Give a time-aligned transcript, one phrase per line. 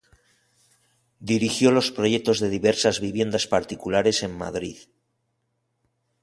[1.31, 4.79] Dirigió los proyectos de diversas viviendas particulares en Madrid.